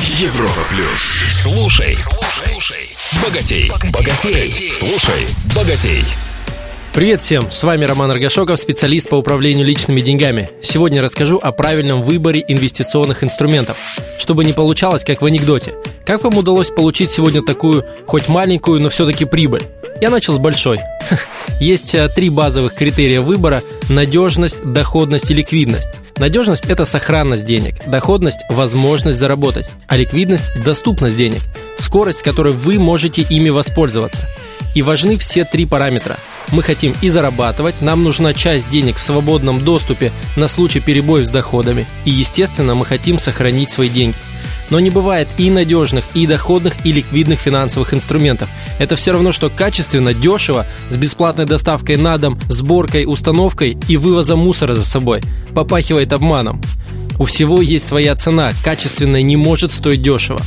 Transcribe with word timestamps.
Европа 0.00 0.60
плюс. 0.70 1.22
Слушай, 1.30 1.96
слушай, 2.24 2.90
богатей, 3.22 3.70
богатей, 3.92 4.70
слушай, 4.72 5.28
богатей. 5.54 6.04
Привет 6.92 7.22
всем, 7.22 7.48
с 7.48 7.62
вами 7.62 7.84
Роман 7.84 8.10
Аргашоков, 8.10 8.58
специалист 8.58 9.08
по 9.08 9.14
управлению 9.14 9.64
личными 9.64 10.00
деньгами. 10.00 10.50
Сегодня 10.62 11.00
расскажу 11.00 11.38
о 11.38 11.52
правильном 11.52 12.02
выборе 12.02 12.44
инвестиционных 12.48 13.22
инструментов, 13.22 13.76
чтобы 14.18 14.44
не 14.44 14.52
получалось, 14.52 15.04
как 15.04 15.22
в 15.22 15.26
анекдоте. 15.26 15.74
Как 16.04 16.24
вам 16.24 16.38
удалось 16.38 16.70
получить 16.70 17.12
сегодня 17.12 17.42
такую, 17.42 17.84
хоть 18.06 18.28
маленькую, 18.28 18.80
но 18.80 18.88
все-таки 18.88 19.24
прибыль? 19.24 19.62
Я 20.00 20.10
начал 20.10 20.32
с 20.32 20.38
большой. 20.38 20.80
Есть 21.60 21.94
э, 21.94 22.08
три 22.08 22.30
базовых 22.30 22.74
критерия 22.74 23.20
выбора– 23.20 23.62
надежность, 23.88 24.64
доходность 24.64 25.30
и 25.30 25.34
ликвидность. 25.34 25.90
Надежность– 26.18 26.66
это 26.68 26.84
сохранность 26.84 27.44
денег, 27.44 27.74
доходность– 27.86 28.40
возможность 28.48 29.18
заработать, 29.18 29.68
а 29.88 29.96
ликвидность– 29.96 30.52
доступность 30.64 31.16
денег, 31.16 31.40
скорость, 31.76 32.20
с 32.20 32.22
которой 32.22 32.52
вы 32.52 32.78
можете 32.78 33.22
ими 33.22 33.50
воспользоваться. 33.50 34.28
И 34.76 34.82
важны 34.82 35.18
все 35.18 35.44
три 35.44 35.66
параметра. 35.66 36.16
Мы 36.52 36.62
хотим 36.62 36.94
и 37.02 37.08
зарабатывать, 37.08 37.80
нам 37.80 38.04
нужна 38.04 38.32
часть 38.32 38.70
денег 38.70 38.96
в 38.96 39.02
свободном 39.02 39.64
доступе 39.64 40.12
на 40.36 40.46
случай 40.46 40.78
перебоев 40.78 41.26
с 41.26 41.30
доходами, 41.30 41.86
и, 42.04 42.10
естественно, 42.10 42.76
мы 42.76 42.86
хотим 42.86 43.18
сохранить 43.18 43.70
свои 43.70 43.88
деньги– 43.88 44.16
но 44.70 44.80
не 44.80 44.90
бывает 44.90 45.28
и 45.38 45.50
надежных, 45.50 46.04
и 46.14 46.26
доходных, 46.26 46.74
и 46.84 46.92
ликвидных 46.92 47.38
финансовых 47.38 47.94
инструментов. 47.94 48.48
Это 48.78 48.96
все 48.96 49.12
равно, 49.12 49.32
что 49.32 49.50
качественно, 49.50 50.14
дешево, 50.14 50.66
с 50.90 50.96
бесплатной 50.96 51.46
доставкой 51.46 51.96
на 51.96 52.16
дом, 52.18 52.38
сборкой, 52.48 53.04
установкой 53.06 53.76
и 53.88 53.96
вывозом 53.96 54.40
мусора 54.40 54.74
за 54.74 54.84
собой. 54.84 55.22
Попахивает 55.54 56.12
обманом. 56.12 56.60
У 57.18 57.26
всего 57.26 57.62
есть 57.62 57.86
своя 57.86 58.16
цена, 58.16 58.52
качественное 58.64 59.22
не 59.22 59.36
может 59.36 59.72
стоить 59.72 60.02
дешево. 60.02 60.40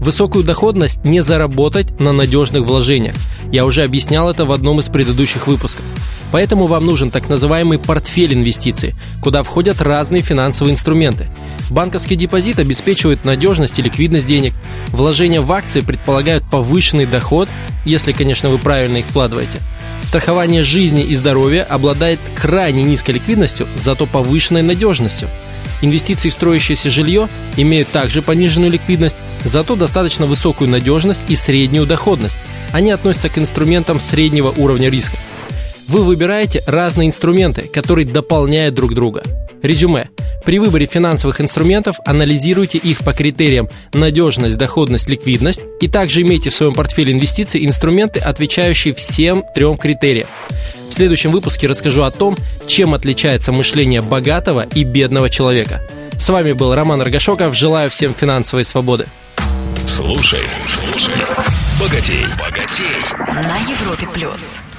Высокую 0.00 0.44
доходность 0.44 1.04
не 1.04 1.22
заработать 1.22 2.00
на 2.00 2.12
надежных 2.12 2.62
вложениях. 2.62 3.14
Я 3.52 3.64
уже 3.64 3.82
объяснял 3.82 4.30
это 4.30 4.44
в 4.44 4.52
одном 4.52 4.80
из 4.80 4.88
предыдущих 4.88 5.46
выпусков. 5.46 5.84
Поэтому 6.32 6.66
вам 6.66 6.86
нужен 6.86 7.10
так 7.10 7.28
называемый 7.28 7.78
портфель 7.78 8.34
инвестиций, 8.34 8.94
куда 9.22 9.42
входят 9.42 9.80
разные 9.80 10.22
финансовые 10.22 10.72
инструменты. 10.72 11.28
Банковский 11.70 12.16
депозит 12.16 12.58
обеспечивает 12.58 13.24
надежность 13.24 13.78
и 13.78 13.82
ликвидность 13.82 14.26
денег. 14.26 14.54
Вложения 14.88 15.40
в 15.40 15.50
акции 15.52 15.80
предполагают 15.80 16.44
повышенный 16.50 17.06
доход, 17.06 17.48
если, 17.84 18.12
конечно, 18.12 18.50
вы 18.50 18.58
правильно 18.58 18.98
их 18.98 19.06
вкладываете. 19.06 19.58
Страхование 20.02 20.62
жизни 20.62 21.02
и 21.02 21.14
здоровья 21.14 21.64
обладает 21.64 22.20
крайне 22.34 22.82
низкой 22.82 23.12
ликвидностью, 23.12 23.66
зато 23.76 24.06
повышенной 24.06 24.62
надежностью. 24.62 25.28
Инвестиции 25.82 26.30
в 26.30 26.34
строящееся 26.34 26.90
жилье 26.90 27.28
имеют 27.56 27.88
также 27.88 28.22
пониженную 28.22 28.70
ликвидность, 28.70 29.16
зато 29.44 29.76
достаточно 29.76 30.26
высокую 30.26 30.70
надежность 30.70 31.22
и 31.28 31.36
среднюю 31.36 31.86
доходность. 31.86 32.38
Они 32.72 32.90
относятся 32.90 33.28
к 33.28 33.38
инструментам 33.38 34.00
среднего 34.00 34.52
уровня 34.56 34.88
риска. 34.88 35.18
Вы 35.88 36.02
выбираете 36.02 36.62
разные 36.66 37.08
инструменты, 37.08 37.68
которые 37.72 38.06
дополняют 38.06 38.74
друг 38.74 38.94
друга. 38.94 39.22
Резюме. 39.62 40.08
При 40.46 40.60
выборе 40.60 40.86
финансовых 40.86 41.40
инструментов 41.40 41.96
анализируйте 42.04 42.78
их 42.78 43.00
по 43.00 43.12
критериям 43.12 43.68
надежность, 43.92 44.56
доходность, 44.56 45.08
ликвидность 45.08 45.60
и 45.80 45.88
также 45.88 46.22
имейте 46.22 46.50
в 46.50 46.54
своем 46.54 46.72
портфеле 46.72 47.12
инвестиций 47.12 47.66
инструменты, 47.66 48.20
отвечающие 48.20 48.94
всем 48.94 49.42
трем 49.56 49.76
критериям. 49.76 50.28
В 50.88 50.94
следующем 50.94 51.32
выпуске 51.32 51.66
расскажу 51.66 52.04
о 52.04 52.12
том, 52.12 52.36
чем 52.68 52.94
отличается 52.94 53.50
мышление 53.50 54.02
богатого 54.02 54.64
и 54.72 54.84
бедного 54.84 55.28
человека. 55.28 55.82
С 56.16 56.28
вами 56.28 56.52
был 56.52 56.72
Роман 56.76 57.02
Аргашоков. 57.02 57.56
Желаю 57.56 57.90
всем 57.90 58.14
финансовой 58.14 58.64
свободы. 58.64 59.06
Слушай, 59.88 60.46
слушай, 60.68 61.14
богатей, 61.80 62.24
богатей. 62.38 63.02
На 63.18 63.58
Европе 63.68 64.06
плюс. 64.14 64.75